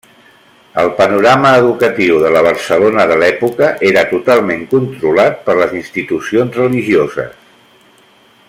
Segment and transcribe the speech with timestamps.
[0.83, 7.39] El panorama educatiu de la Barcelona de l’època era totalment controlat per les institucions religioses.